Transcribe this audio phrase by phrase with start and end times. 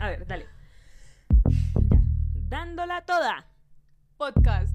[0.00, 0.46] A ver, dale.
[1.90, 2.00] Ya.
[2.48, 3.44] Dándola toda.
[4.16, 4.74] Podcast.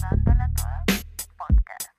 [0.00, 0.84] Dándola toda
[1.36, 1.92] podcast.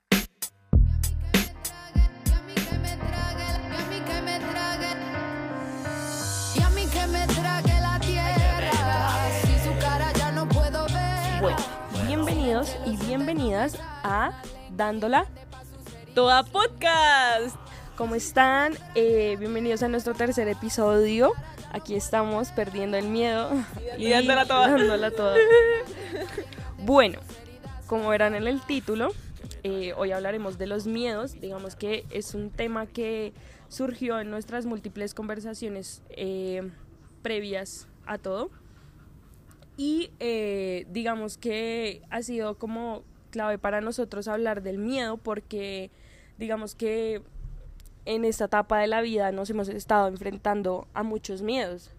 [6.56, 9.30] Y a mí que me trague la tierra.
[9.44, 11.40] Si su cara ya no puedo ver.
[11.40, 11.58] Bueno,
[12.08, 14.32] bienvenidos y bienvenidas a
[14.72, 15.28] Dándola.
[16.18, 17.56] Toda podcast.
[17.96, 18.74] ¿Cómo están?
[18.96, 21.34] Eh, bienvenidos a nuestro tercer episodio.
[21.72, 23.52] Aquí estamos perdiendo el miedo.
[24.00, 24.68] Y dándola toda.
[24.72, 25.36] dándola toda.
[26.80, 27.20] Bueno,
[27.86, 29.10] como verán en el título,
[29.62, 31.40] eh, hoy hablaremos de los miedos.
[31.40, 33.32] Digamos que es un tema que
[33.68, 36.68] surgió en nuestras múltiples conversaciones eh,
[37.22, 38.50] previas a todo.
[39.78, 45.92] Y eh, digamos que ha sido como clave para nosotros hablar del miedo porque
[46.38, 47.22] digamos que
[48.06, 51.92] en esta etapa de la vida nos hemos estado enfrentando a muchos miedos.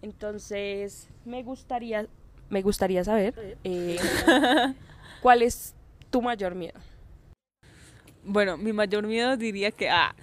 [0.00, 2.06] Entonces, me gustaría,
[2.48, 3.98] me gustaría saber eh,
[5.22, 5.74] cuál es
[6.10, 6.78] tu mayor miedo.
[8.24, 9.88] Bueno, mi mayor miedo diría que.
[9.90, 10.14] Ah,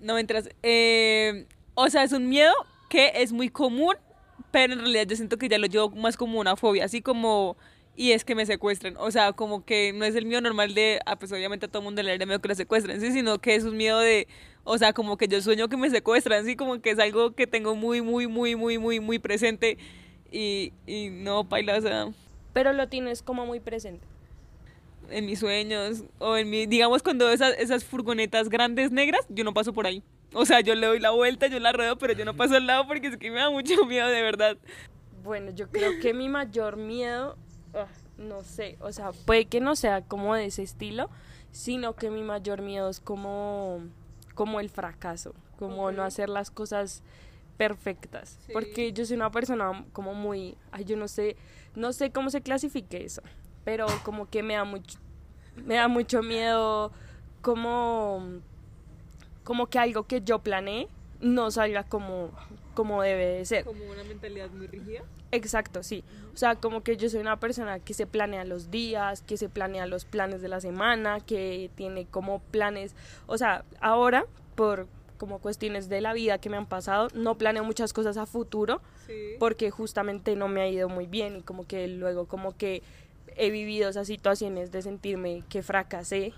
[0.00, 0.48] no entras.
[0.62, 2.52] Eh, o sea, es un miedo
[2.88, 3.94] que es muy común,
[4.50, 7.56] pero en realidad yo siento que ya lo llevo más como una fobia, así como.
[7.98, 8.96] Y es que me secuestren.
[8.98, 11.00] O sea, como que no es el miedo normal de.
[11.04, 13.40] Ah, pues obviamente a todo el mundo le da miedo que lo secuestren, sí, sino
[13.40, 14.28] que es un miedo de.
[14.62, 17.48] O sea, como que yo sueño que me secuestran, sí, como que es algo que
[17.48, 19.78] tengo muy, muy, muy, muy, muy, muy presente.
[20.30, 22.08] Y, y no, paila, o sea.
[22.52, 24.06] Pero lo tienes como muy presente.
[25.10, 29.52] en mis sueños o en mi, digamos cuando esas, esas furgonetas grandes negras, yo no
[29.52, 30.04] paso por ahí.
[30.34, 32.66] O sea, yo le doy la vuelta, yo la ruedo, pero yo no paso al
[32.68, 34.56] lado porque es que me da mucho miedo de verdad.
[35.24, 37.36] Bueno, yo creo que mi mayor miedo,
[37.74, 41.08] ah, no sé, o sea, puede que no sea como de ese estilo,
[41.52, 43.80] sino que mi mayor miedo es como,
[44.34, 47.02] como el fracaso, como no hacer las cosas
[47.56, 48.52] perfectas, Sí.
[48.52, 51.36] porque yo soy una persona como muy, ay, yo no sé,
[51.74, 53.22] no sé cómo se clasifique eso,
[53.64, 54.98] pero como que me da mucho,
[55.56, 56.92] me da mucho miedo
[57.42, 58.22] como,
[59.44, 60.88] como que algo que yo planeé
[61.20, 62.30] no salga como,
[62.78, 63.64] como debe de ser.
[63.64, 65.02] Como una mentalidad muy rígida.
[65.32, 66.04] Exacto, sí.
[66.32, 69.48] O sea, como que yo soy una persona que se planea los días, que se
[69.48, 72.94] planea los planes de la semana, que tiene como planes,
[73.26, 77.64] o sea, ahora por como cuestiones de la vida que me han pasado, no planeo
[77.64, 79.34] muchas cosas a futuro Sí.
[79.40, 82.84] porque justamente no me ha ido muy bien y como que luego como que
[83.36, 86.32] he vivido esas situaciones de sentirme que fracasé,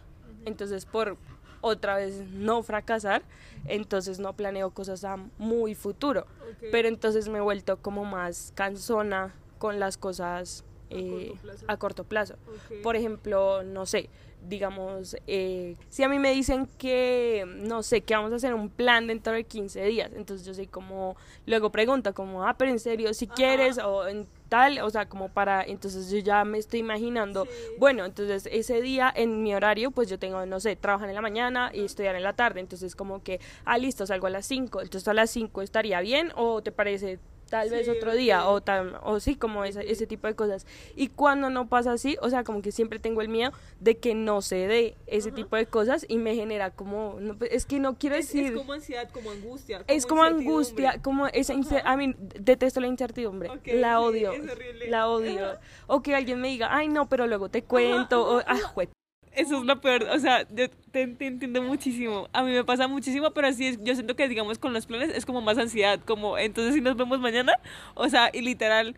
[0.46, 1.18] entonces por
[1.60, 3.22] otra vez no fracasar,
[3.66, 6.26] entonces no planeo cosas a muy futuro
[6.70, 11.64] pero entonces me he vuelto como más cansona con las cosas eh, corto plazo.
[11.68, 12.34] a corto plazo.
[12.82, 14.08] Por ejemplo, no sé,
[14.48, 18.68] digamos, eh, si a mí me dicen que, no sé, que vamos a hacer un
[18.68, 21.16] plan dentro de 15 días, entonces yo soy como,
[21.46, 25.30] luego pregunto como, ah, pero en serio, si quieres o en tal, o sea, como
[25.30, 30.10] para, entonces yo ya me estoy imaginando, bueno, entonces ese día en mi horario, pues
[30.10, 33.22] yo tengo, no sé, trabajar en la mañana y estudiar en la tarde, entonces como
[33.22, 36.72] que, ah, listo, salgo a las 5, entonces a las 5 estaría bien o te
[36.72, 37.18] parece
[37.50, 40.66] tal vez otro día o tal, o sí, como ese, ese tipo de cosas.
[40.96, 44.14] Y cuando no pasa así, o sea, como que siempre tengo el miedo de que
[44.14, 47.78] no se dé ese tipo de cosas y me genera como, no, pues, es que
[47.80, 49.84] no quiero decir, ansiedad, como angustia.
[49.88, 55.58] es como angustia, como esa a mí detesto la incertidumbre, la odio, es la odio.
[55.88, 58.88] O que alguien me diga, ay no, pero luego te cuento, o, ah, jue-
[59.32, 62.28] Eso es lo peor, o sea, yo te, te entiendo muchísimo.
[62.32, 65.10] A mí me pasa muchísimo, pero así es, yo siento que, digamos, con los planes
[65.10, 67.52] es como más ansiedad, como, entonces si nos vemos mañana,
[67.94, 68.96] o sea, y literal,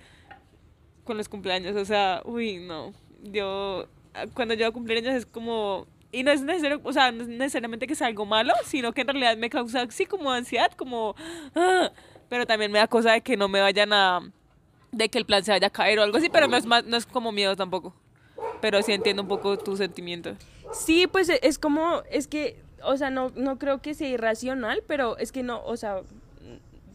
[1.05, 5.87] con los cumpleaños, o sea, uy, no, yo, ah, cuando yo hago cumpleaños es como,
[6.13, 9.03] y no es necesario, o sea, no es necesariamente que sea algo malo, sino que
[9.03, 11.15] en realidad me causa, así como ansiedad, como,
[11.55, 11.91] ah,
[12.31, 14.33] pero también me da cosa de que no me vayan a,
[14.93, 16.85] de que el plan se vaya a caer o algo así, pero no es, más,
[16.87, 17.95] no es como miedo tampoco.
[18.63, 20.35] Pero sí entiendo un poco tu sentimiento.
[20.73, 24.83] Sí, pues e- es como, es que, o sea, no, no creo que sea irracional,
[24.87, 26.01] pero es que no, o sea,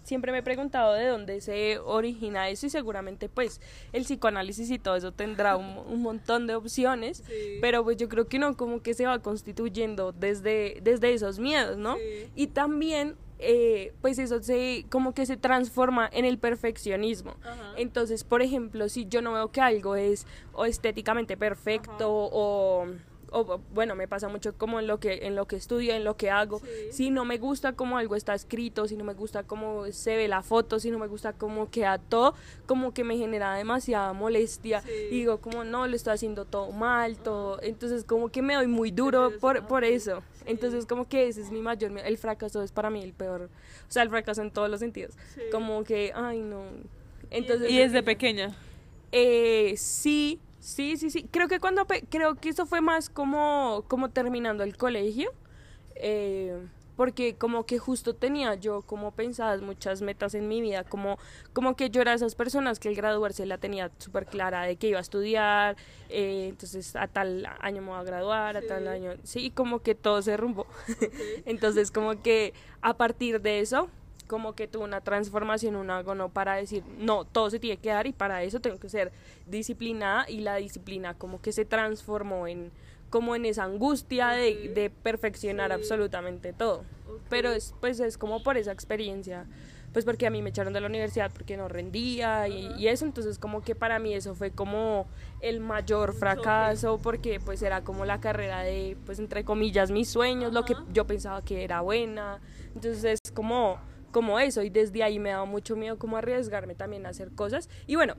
[0.03, 3.59] siempre me he preguntado de dónde se origina eso y seguramente pues
[3.91, 7.33] el psicoanálisis y todo eso tendrá un, un montón de opciones, Sí.
[7.61, 11.77] pero pues yo creo que no, como que se va constituyendo desde, desde esos miedos,
[11.77, 11.95] ¿no?
[11.97, 12.01] Sí.
[12.35, 13.15] Y también...
[13.39, 17.73] eh, pues eso se como que se transforma en el perfeccionismo Ajá.
[17.77, 22.87] entonces por ejemplo si yo no veo que algo es o estéticamente perfecto o
[23.31, 26.15] o bueno, me pasa mucho como en lo que en lo que estudio, en lo
[26.17, 26.61] que hago.
[26.91, 30.27] Si no me gusta cómo algo está escrito, si no me gusta cómo se ve
[30.27, 32.33] la foto, si no me gusta cómo queda todo,
[32.65, 34.81] como que me genera demasiada molestia.
[35.11, 37.61] Y digo, como no, lo estoy haciendo todo mal, todo.
[37.61, 40.23] Entonces, como que me doy muy duro por, por eso.
[40.45, 41.91] Entonces, como que ese es mi mayor.
[41.97, 43.43] El fracaso es para mí el peor.
[43.43, 45.15] O sea, el fracaso en todos los sentidos.
[45.51, 46.63] Como que, ay, no.
[47.29, 48.55] Entonces, Y desde pequeña.
[49.11, 51.27] eh, sí, sí, sí, sí.
[51.31, 55.31] Creo que cuando creo que eso fue más como como terminando el colegio,
[55.95, 56.67] eh,
[56.97, 61.17] porque como que justo tenía yo como pensadas muchas metas en mi vida, como
[61.53, 64.75] como que yo era de esas personas que el graduarse la tenía súper clara de
[64.75, 65.77] que iba a estudiar,
[66.09, 69.95] eh, entonces a tal año me voy a graduar, a tal año, sí, como que
[69.95, 70.67] todo se derrumbó.
[71.45, 73.89] entonces como que a partir de eso
[74.27, 77.89] como que tuve una transformación, un algo no para decir, no, todo se tiene que
[77.89, 79.11] dar y para eso tengo que ser
[79.47, 82.71] disciplinada y la disciplina como que se transformó en
[83.09, 86.83] como en esa angustia de, de perfeccionar absolutamente todo.
[87.29, 89.45] Pero es pues es como por esa experiencia,
[89.93, 93.05] pues porque a mí me echaron de la universidad porque no rendía y, y eso,
[93.05, 95.07] entonces como que para mí eso fue como
[95.41, 100.53] el mayor fracaso porque pues era como la carrera de pues entre comillas mis sueños,
[100.53, 102.41] lo que yo pensaba que era buena,
[102.75, 103.79] entonces es como
[104.11, 107.69] como eso y desde ahí me daba mucho miedo como arriesgarme también a hacer cosas
[107.85, 108.15] y bueno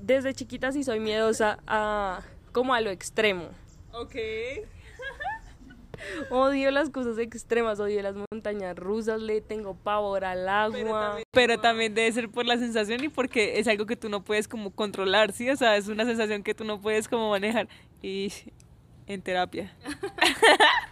[0.00, 2.22] desde chiquita sí soy miedosa a
[2.52, 3.48] como a lo extremo
[3.92, 4.16] Ok.
[6.30, 11.94] odio las cosas extremas odio las montañas rusas le tengo pavor al agua Pero también
[11.94, 15.32] debe ser por la sensación y porque es algo que tú no puedes como controlar,
[15.32, 15.48] ¿sí?
[15.50, 17.68] O sea, es una sensación que tú no puedes como manejar.
[18.02, 18.32] Y
[19.06, 19.72] en terapia.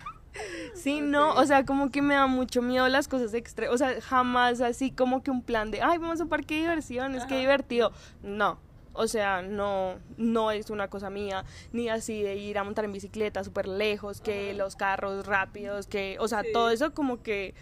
[0.75, 4.01] Sí, no, o sea, como que me da mucho miedo las cosas extremas, o sea,
[4.01, 7.39] jamás así como que un plan de, ay, vamos a un parque de diversiones, qué
[7.39, 7.93] divertido.
[8.23, 8.59] No,
[8.93, 12.93] o sea, no, no es una cosa mía, ni así de ir a montar en
[12.93, 17.55] bicicleta súper lejos, que los carros rápidos, que, o sea, todo eso como que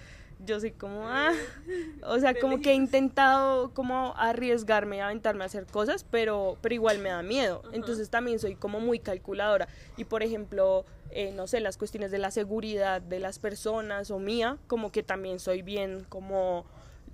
[0.45, 1.33] yo soy como, ah,
[2.03, 6.99] o sea, como que he intentado como arriesgarme, aventarme a hacer cosas, pero, pero igual
[6.99, 7.63] me da miedo.
[7.73, 9.69] Entonces también soy como muy calculadora.
[9.97, 14.19] Y por ejemplo, eh, no sé, las cuestiones de la seguridad de las personas o
[14.19, 16.65] mía, como que también soy bien como...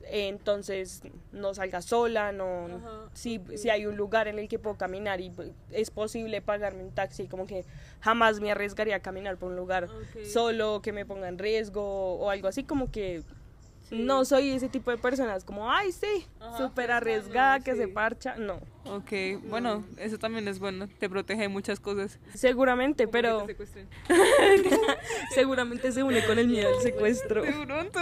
[0.07, 1.01] eh, entonces
[1.33, 2.69] no salga sola, no
[3.15, 6.83] si, si hay un lugar en el que puedo caminar y pues, es posible pagarme
[6.85, 7.65] un taxi, como que
[8.01, 9.89] jamás me arriesgaría a caminar por un lugar
[10.27, 13.23] solo que me ponga en riesgo o algo así, como que
[13.91, 16.27] no soy ese tipo de personas como, ay, sí,
[16.57, 19.13] súper arriesgada, que se parcha, no, Ok,
[19.49, 20.89] bueno, eso también es bueno.
[20.99, 22.19] Te protege de muchas cosas.
[22.35, 23.47] seguramente, pero
[25.35, 27.43] seguramente se une con el miedo al secuestro.
[27.43, 27.99] De pronto.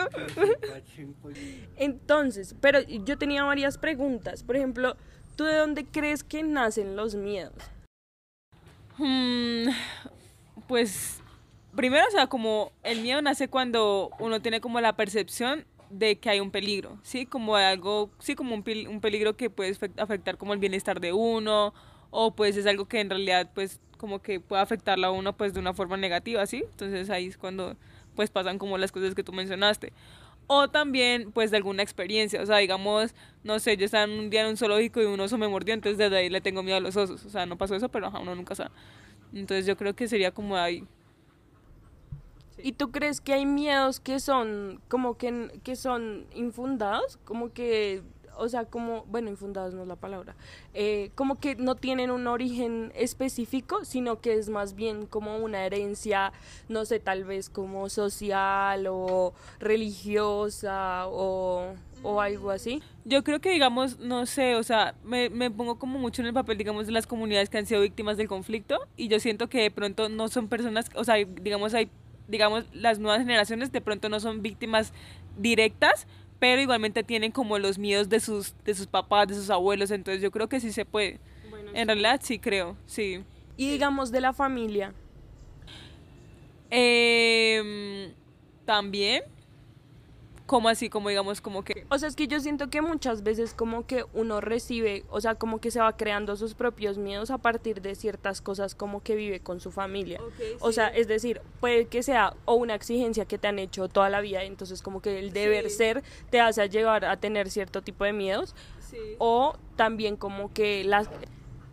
[1.77, 4.97] Entonces, pero yo tenía varias preguntas, por ejemplo,
[5.37, 7.55] ¿tú de dónde crees que nacen los miedos?
[8.99, 9.69] Mm,
[10.67, 11.23] pues
[11.77, 16.31] primero, o sea, como el miedo nace cuando uno tiene como la percepción de que
[16.31, 17.27] hay un peligro, ¿sí?
[17.27, 21.13] Como algo, sí, como un, un peligro que puede afect- afectar como el bienestar de
[21.13, 21.75] uno
[22.11, 25.55] o pues es algo que en realidad pues como que puede afectarlo a uno pues
[25.55, 26.65] de una forma negativa, ¿sí?
[26.71, 27.77] Entonces ahí es cuando
[28.17, 29.93] pues pasan como las cosas que tú mencionaste.
[30.47, 32.43] O también, pues, de alguna experiencia.
[32.43, 35.39] O sea, digamos, no sé, yo estaba un día en un zoológico y un oso
[35.39, 37.25] me mordió, entonces desde ahí le tengo miedo a los osos.
[37.25, 38.71] O sea, no pasó eso, pero ajá, uno nunca sabe.
[39.35, 40.85] Entonces yo creo que sería como ahí.
[42.59, 47.19] ¿Y tú crees que hay miedos que son como que, que son infundados?
[47.25, 48.03] Como que,
[48.37, 50.35] o sea, como, bueno, infundados no es la palabra,
[50.75, 55.65] eh, como que no tienen un origen específico, sino que es más bien como una
[55.65, 56.33] herencia,
[56.69, 62.83] no sé, tal vez como social o religiosa o, o algo así.
[63.05, 66.35] Yo creo que, digamos, no sé, o sea, me, me pongo como mucho en el
[66.35, 69.63] papel, digamos, de las comunidades que han sido víctimas del conflicto y yo siento que
[69.63, 71.91] de pronto no son personas, o sea, digamos, hay,
[72.29, 74.93] digamos, las nuevas generaciones de pronto no son víctimas
[75.39, 76.07] directas,
[76.39, 80.23] pero igualmente tienen como los miedos de sus, de sus papás, de sus abuelos, entonces
[80.23, 81.21] yo creo que sí se puede.
[81.75, 83.25] En realidad sí creo, sí.
[83.57, 84.93] Y digamos de la familia.
[86.71, 88.13] Em,
[88.65, 89.23] también,
[90.47, 91.87] como así, como digamos, como que...
[91.91, 95.35] O sea, es que yo siento que muchas veces como que uno recibe, o sea,
[95.35, 99.15] como que se va creando sus propios miedos a partir de ciertas cosas como que
[99.15, 100.21] vive con su familia.
[100.61, 104.11] o sea, es decir, puede que sea o una exigencia que te han hecho toda
[104.11, 108.05] la vida, entonces como que el deber ser te hace llevar a tener cierto tipo
[108.05, 108.55] de miedos,
[109.19, 111.09] o también como que las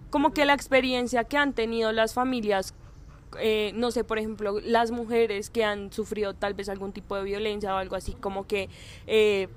[0.10, 2.74] como que la experiencia que han tenido las familias
[3.40, 7.24] eh, no sé, por ejemplo, las mujeres que han sufrido tal vez algún tipo de
[7.24, 8.70] violencia o algo así, como que
[9.08, 9.48] eh,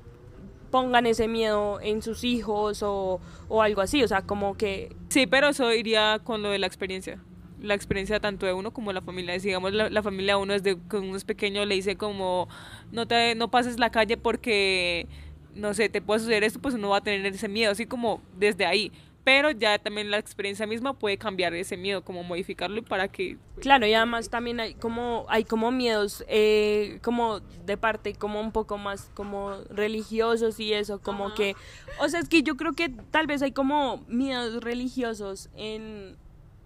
[0.70, 4.94] pongan ese miedo en sus hijos o, o algo así, o sea, como que...
[5.08, 7.20] Sí, pero eso iría con lo de la experiencia.
[7.60, 9.38] la experiencia tanto de uno como de la familia.
[9.38, 12.48] Digamos, la, la familia a uno desde que uno es pequeño le dice como,
[12.90, 15.06] no, te, no pases la calle porque,
[15.54, 18.20] no sé, te puede suceder esto, pues uno va a tener ese miedo, así como
[18.36, 18.90] desde ahí.
[19.24, 23.38] Pero ya también la experiencia misma puede cambiar ese miedo, como modificarlo y para que...
[23.60, 28.50] Claro, y además también hay como hay como miedos eh, como de parte como un
[28.50, 31.54] poco más como religiosos y eso, como que
[32.00, 36.16] o sea, es que yo creo que tal vez hay como miedos religiosos en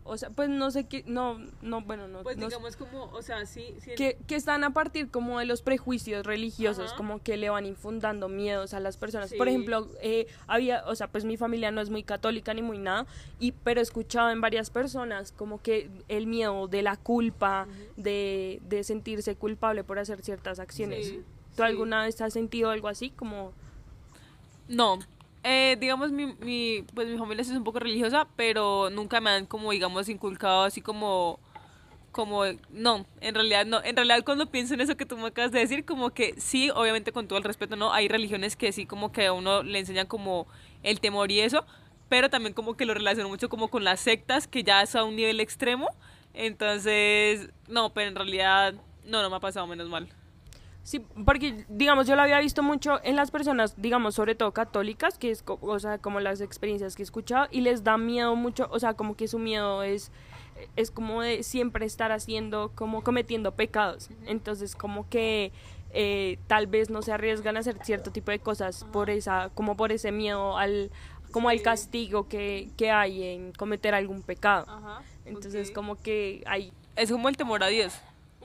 [0.06, 3.04] o sea, pues no sé qué no no bueno, no, Pues no sé, digamos como,
[3.12, 6.96] o sea, sí, sí que, que están a partir como de los prejuicios religiosos, Ajá.
[6.96, 9.32] como que le van infundando miedos a las personas.
[9.34, 12.78] Por ejemplo, eh, había, o sea, pues mi familia no es muy católica ni muy
[12.78, 13.06] nada,
[13.38, 18.60] y pero he escuchado en varias personas como que el miedo de la culpa, de,
[18.68, 21.06] de sentirse culpable por hacer ciertas acciones.
[21.06, 21.62] Sí, ¿Tú sí.
[21.62, 23.10] alguna vez has sentido algo así?
[23.10, 23.52] Como,
[24.68, 24.98] No,
[25.48, 29.46] eh, digamos, mi, mi, pues mi familia es un poco religiosa, pero nunca me han
[29.46, 31.38] como, digamos, inculcado así como,
[32.10, 35.52] como, no, en realidad no, en realidad cuando pienso en eso que tú me acabas
[35.52, 38.86] de decir, como que sí, obviamente con todo el respeto, no, hay religiones que sí
[38.86, 40.48] como que a uno le enseñan como
[40.82, 41.64] el temor y eso,
[42.08, 45.04] pero también como que lo relaciono mucho como con las sectas, que ya es a
[45.04, 45.90] un nivel extremo,
[46.34, 48.74] entonces, no, pero en realidad,
[49.04, 50.08] no, no me ha pasado menos mal.
[50.86, 55.18] Sí, porque digamos yo lo había visto mucho en las personas, digamos sobre todo católicas,
[55.18, 58.68] que es o sea, como las experiencias que he escuchado y les da miedo mucho,
[58.70, 60.12] o sea, como que su miedo es
[60.76, 64.10] es como de siempre estar haciendo como cometiendo pecados.
[64.26, 65.50] Entonces, como que
[65.90, 69.76] eh, tal vez no se arriesgan a hacer cierto tipo de cosas por esa como
[69.76, 70.92] por ese miedo al
[71.32, 74.66] como al castigo que, que hay en cometer algún pecado.
[74.68, 75.02] Ajá.
[75.24, 77.92] Entonces, como que hay Es como el temor a Dios.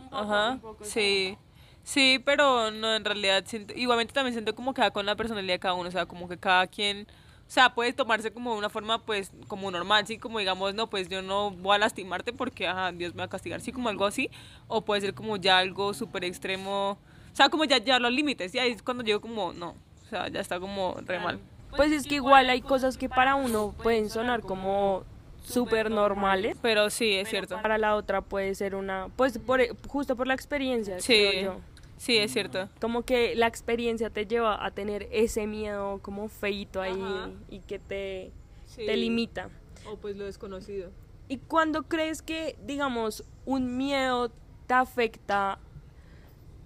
[0.10, 1.38] Ajá, sí.
[1.84, 5.56] Sí, pero no, en realidad siento, igualmente también siento como que va con la personalidad
[5.56, 7.08] de cada uno, o sea, como que cada quien,
[7.48, 10.90] o sea, puede tomarse como de una forma, pues, como normal, sí, como digamos, no,
[10.90, 13.90] pues yo no voy a lastimarte porque, ajá, Dios me va a castigar, sí, como
[13.90, 14.30] algo así,
[14.68, 18.54] o puede ser como ya algo súper extremo, o sea, como ya, ya los límites,
[18.54, 19.70] y ahí es cuando llego como, no,
[20.06, 21.40] o sea, ya está como re mal.
[21.76, 25.04] pues es que igual hay cosas que para uno pueden sonar como
[25.44, 27.60] súper normales Pero sí, es cierto.
[27.62, 31.71] para la otra puede ser una, pues por, justo por la experiencia, Sí, creo yo.
[32.02, 32.68] Sí, es cierto.
[32.80, 37.30] Como que la experiencia te lleva a tener ese miedo como feito ahí Ajá.
[37.50, 38.32] y que te,
[38.66, 38.86] Sí.
[38.86, 39.50] te limita.
[39.86, 40.92] O pues lo desconocido.
[41.28, 44.32] ¿Y cuando crees que, digamos, un miedo
[44.68, 45.60] te afecta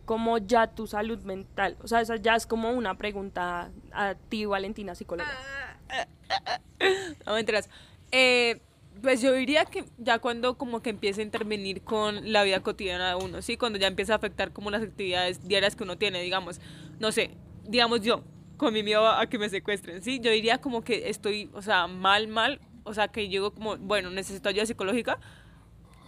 [0.06, 1.78] como ya tu salud mental?
[1.82, 5.30] O sea, esa ya es como una pregunta a ti, Valentina, psicóloga.
[7.26, 7.70] No mentiras.
[8.12, 8.60] Eh,
[9.02, 13.10] pues yo diría que ya cuando como que empieza a intervenir con la vida cotidiana
[13.10, 13.58] de uno, ¿sí?
[13.58, 16.60] Cuando ya empieza a afectar como las actividades diarias que uno tiene, digamos,
[17.00, 17.32] no sé,
[17.64, 18.24] digamos yo,
[18.58, 20.20] con mi miedo a que me secuestren, ¿sí?
[20.20, 24.10] Yo diría como que estoy, o sea, mal, mal, o sea, que llego como, bueno,
[24.10, 25.20] necesito ayuda psicológica,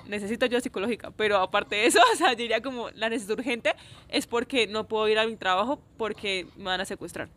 [0.07, 3.73] necesito ayuda psicológica, pero aparte de eso, o sea, yo diría como la necesito urgente
[4.09, 7.29] es porque no puedo ir a mi trabajo porque me van a secuestrar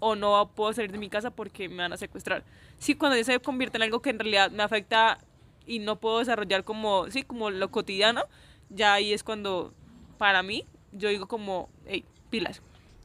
[0.00, 2.44] o no puedo salir de mi casa porque me van a secuestrar.
[2.78, 5.18] Sí, cuando ya se convierte en algo que en realidad me afecta
[5.66, 8.24] y no puedo desarrollar como, sí, como lo cotidiano,
[8.70, 9.72] ya ahí es cuando,
[10.16, 12.62] para mí, yo digo como, hey, pilas.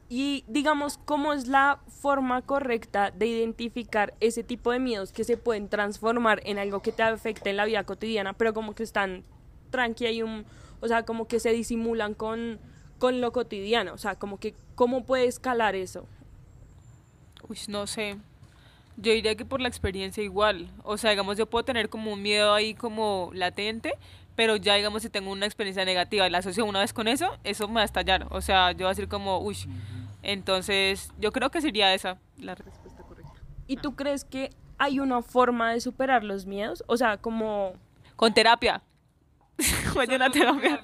[0.09, 5.37] Y digamos, ¿cómo es la forma correcta de identificar ese tipo de miedos que se
[5.37, 9.23] pueden transformar en algo que te afecte en la vida cotidiana, pero como que están
[9.71, 10.45] tranqui y un,
[10.81, 12.59] o sea, como que se disimulan con,
[12.99, 16.05] con lo cotidiano, o sea, como que cómo puede escalar eso?
[17.47, 18.17] Uy, no sé.
[18.97, 20.69] Yo diría que por la experiencia igual.
[20.83, 23.93] O sea, digamos, yo puedo tener como un miedo ahí como latente,
[24.35, 27.37] pero ya, digamos, si tengo una experiencia negativa y la asocio una vez con eso,
[27.43, 28.27] eso me va a estallar.
[28.29, 29.57] O sea, yo voy a decir como, uy.
[30.21, 33.33] Entonces, yo creo que sería esa la respuesta correcta.
[33.67, 36.83] ¿Y tú crees que hay una forma de superar los miedos?
[36.87, 37.73] O sea, como
[38.15, 38.81] Con terapia.
[39.95, 40.81] Vayan a terapia.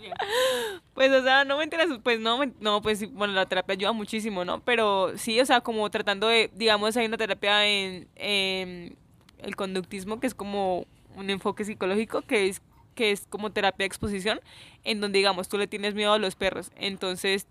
[1.00, 4.44] Pues, o sea, no me enteras, pues no, no, pues bueno, la terapia ayuda muchísimo,
[4.44, 4.60] ¿no?
[4.65, 8.98] Pero sí, o sea, como tratando de, digamos, hay una terapia en, en
[9.38, 12.62] el conductismo, que es como un enfoque psicológico, que es,
[12.96, 14.41] que es como terapia de exposición,
[14.84, 17.48] en donde, digamos, tú le tienes miedo a los perros, entonces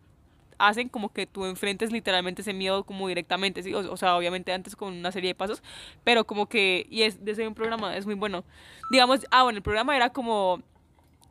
[0.59, 3.73] hacen como que tú enfrentes literalmente ese miedo como directamente, ¿sí?
[3.73, 5.63] O, o sea, obviamente antes con una serie de pasos,
[6.05, 8.45] pero como que, y es de ese un programa, es muy bueno.
[8.91, 10.63] Digamos, ah, bueno, el programa era como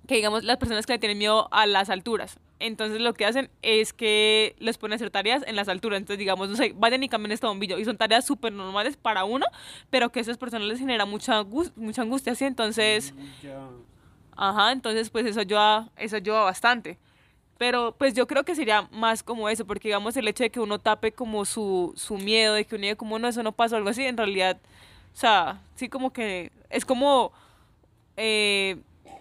[0.07, 2.39] que digamos las personas que le tienen miedo a las alturas.
[2.59, 5.97] Entonces lo que hacen es que les ponen a hacer tareas en las alturas.
[5.97, 7.77] Entonces digamos, no sé, vayan y cambien este bombillo.
[7.77, 9.45] Y son tareas súper normales para uno,
[9.89, 11.43] pero que a esas personas les genera mucha,
[11.75, 12.33] mucha angustia.
[12.39, 13.13] Entonces,
[14.35, 16.97] ajá, entonces pues eso ayuda, eso ayuda bastante.
[17.57, 20.59] Pero pues yo creo que sería más como eso, porque digamos el hecho de que
[20.59, 23.75] uno tape como su, su miedo, de que uno diga como no, eso no pasa
[23.75, 24.57] o algo así, en realidad,
[25.13, 27.31] o sea, sí como que es como,
[28.15, 28.77] eh,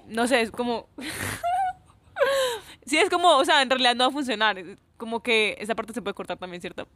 [0.08, 0.88] no sé, es como...
[2.86, 4.62] sí, es como, o sea, en realidad no va a funcionar.
[4.96, 6.88] Como que esa parte se puede cortar también, ¿cierto?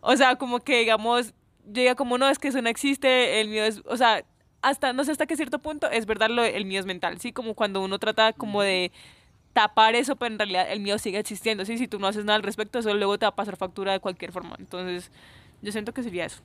[0.00, 1.34] O sea, como que, digamos,
[1.66, 4.24] yo diga como, no, es que eso no existe, el miedo es, o sea,
[4.62, 7.32] hasta, no sé hasta qué cierto punto, es verdad, lo, el miedo es mental, ¿sí?
[7.32, 8.92] Como cuando uno trata como de
[9.52, 11.78] tapar eso, pero en realidad el miedo sigue existiendo, ¿sí?
[11.78, 14.00] Si tú no haces nada al respecto, eso luego te va a pasar factura de
[14.00, 14.56] cualquier forma.
[14.58, 15.10] Entonces,
[15.62, 16.42] yo siento que sería eso.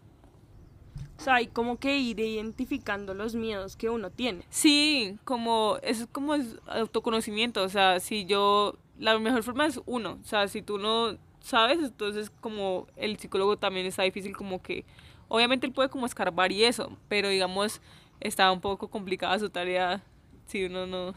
[1.19, 4.45] O sea, hay como que ir identificando los miedos que uno tiene.
[4.49, 10.17] Sí, como es como es autoconocimiento, o sea, si yo la mejor forma es uno,
[10.23, 14.85] o sea, si tú no sabes, entonces como el psicólogo también está difícil como que
[15.27, 17.81] obviamente él puede como escarbar y eso, pero digamos
[18.21, 20.01] está un poco complicada su tarea
[20.45, 21.13] si uno no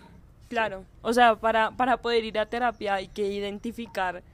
[0.49, 4.25] Claro, o sea, para, para poder ir a terapia hay que identificar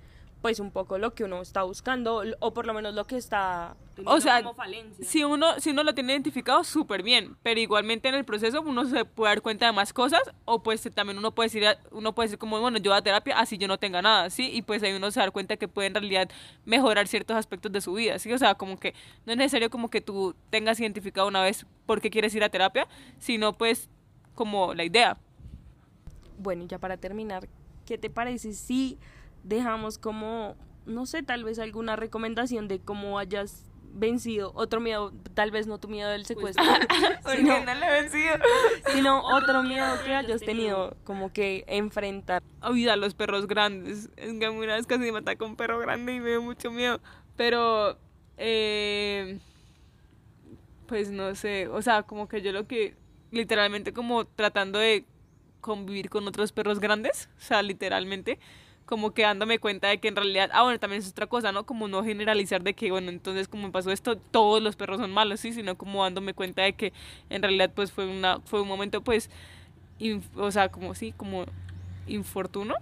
[0.40, 3.76] pues un poco lo que uno está buscando o por lo menos lo que está
[4.04, 5.04] O sea, como falencia.
[5.04, 8.84] si uno, si uno lo tiene identificado, súper bien, pero igualmente en el proceso uno
[8.86, 12.28] se puede dar cuenta de más cosas, o pues también uno puede decir, uno puede
[12.28, 14.50] decir como, bueno, yo voy a terapia, así yo no tenga nada, ¿sí?
[14.52, 16.30] Y pues ahí uno se da cuenta que puede en realidad
[16.64, 18.32] mejorar ciertos aspectos de su vida, ¿sí?
[18.32, 18.94] O sea, como que
[19.26, 22.48] no es necesario como que tú tengas identificado una vez por qué quieres ir a
[22.48, 22.86] terapia,
[23.18, 23.88] sino pues
[24.34, 25.18] como la idea.
[26.38, 27.48] Bueno, y ya para terminar,
[27.84, 28.98] ¿qué te parece si
[29.42, 35.50] dejamos como, no sé, tal vez alguna recomendación de cómo hayas vencido otro miedo, tal
[35.50, 36.64] vez no tu miedo del secuestro,
[37.36, 38.34] sino, no le he vencido.
[38.92, 42.42] sino otro miedo que hayas tenido como que enfrentar?
[42.62, 44.10] Oída, los perros grandes.
[44.16, 46.42] Es que a mí una vez casi me atacó un perro grande y me dio
[46.42, 47.00] mucho miedo.
[47.36, 47.98] Pero,
[48.36, 49.38] eh,
[50.86, 52.94] pues no sé, o sea, como que yo lo que,
[53.30, 55.04] literalmente como tratando de
[55.60, 58.38] convivir con otros perros grandes, o sea, literalmente,
[58.88, 61.66] como que dándome cuenta de que en realidad, ah, bueno, también es otra cosa, ¿no?
[61.66, 65.40] Como no generalizar de que, bueno, entonces como pasó esto, todos los perros son malos,
[65.40, 66.94] sí, sino como dándome cuenta de que
[67.28, 69.28] en realidad pues fue una, fue un momento pues,
[70.36, 71.44] o sea, como sí, como
[72.06, 72.76] infortuno,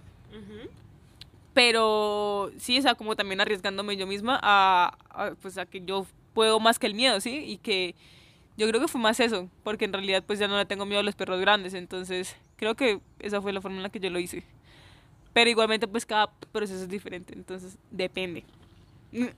[1.53, 6.07] pero sí, o sea, como también arriesgándome yo misma a, a, pues a que yo
[6.35, 7.43] puedo más que el miedo, ¿sí?
[7.45, 7.97] Y que
[8.57, 11.01] yo creo que fue más eso, porque en realidad pues ya no le tengo miedo
[11.01, 14.09] a los perros grandes, entonces creo que esa fue la forma en la que yo
[14.11, 14.45] lo hice.
[15.37, 18.45] Pero igualmente pues cada proceso es diferente, entonces depende.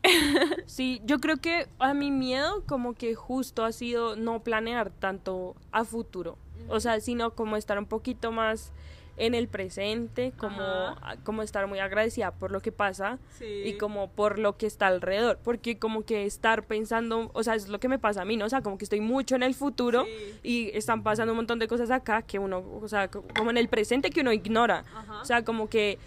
[0.67, 5.57] Sí, yo creo que a mi miedo como que justo ha sido no planear tanto
[5.73, 8.71] a futuro, o sea, sino como estar un poquito más
[9.19, 11.17] en el presente, como, Ajá.
[11.25, 13.45] como estar muy agradecida por lo que pasa Sí.
[13.65, 17.69] y como por lo que está alrededor, porque como que estar pensando, o sea, es
[17.69, 18.47] lo que me pasa a mí, ¿no?
[18.47, 20.39] O sea, como que estoy mucho en el futuro Sí.
[20.43, 23.57] y están pasando un montón de cosas acá que uno, o sea, co- como en
[23.59, 24.85] el presente que uno ignora.
[24.95, 25.21] Ajá.
[25.21, 25.99] O sea, como que,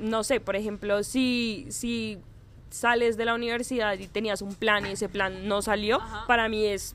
[0.00, 2.18] no sé, por ejemplo, si, si
[2.70, 6.26] sales de la universidad y tenías un plan y ese plan no salió, Ajá.
[6.26, 6.94] para mí es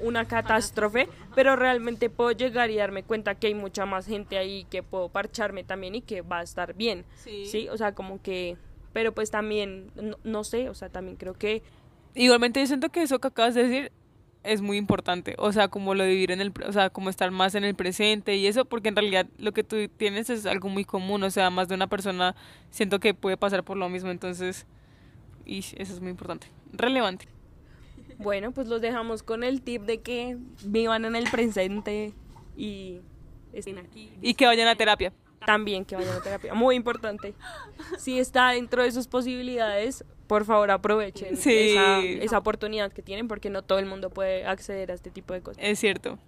[0.00, 4.64] una catástrofe, pero realmente puedo llegar y darme cuenta que hay mucha más gente ahí
[4.70, 7.04] que puedo parcharme también y que va a estar bien.
[7.16, 7.46] Sí.
[7.46, 8.56] Sí, o sea, como que,
[8.92, 11.62] pero pues también, no, no sé, o sea, también creo que,
[12.14, 13.92] Igualmente yo siento que eso que acabas de decir
[14.42, 17.30] es muy importante, o sea, como lo de vivir en el, o sea, como estar
[17.30, 20.70] más en el presente y eso, porque en realidad lo que tú tienes es algo
[20.70, 22.34] muy común, o sea, más de una persona
[22.70, 24.66] siento que puede pasar por lo mismo, entonces,
[25.44, 27.28] y eso es muy importante, relevante.
[28.22, 32.14] Bueno, pues los dejamos con el tip de que vivan en el presente
[32.56, 33.00] y
[33.52, 34.12] estén aquí.
[34.20, 35.12] Y que vayan a terapia.
[35.46, 37.34] También que vayan a terapia, muy importante.
[37.98, 41.70] Si está dentro de sus posibilidades, por favor aprovechen Sí.
[41.70, 45.32] esa, esa oportunidad que tienen porque no todo el mundo puede acceder a este tipo
[45.32, 45.62] de cosas.
[45.64, 46.18] Es cierto.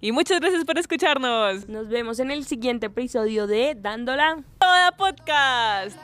[0.00, 1.68] Y muchas gracias por escucharnos.
[1.68, 4.42] Nos vemos en el siguiente episodio de Dándola.
[4.58, 5.98] Toda podcast.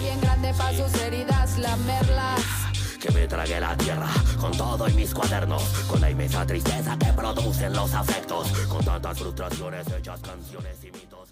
[0.00, 2.40] Bien grande para sus heridas lamerlas.
[3.00, 4.08] que me trague la tierra
[4.40, 9.18] con todo y mis cuadernos, con la inmensa tristeza que producen los afectos, con tantas
[9.18, 11.23] frustraciones hechas canciones y mitos.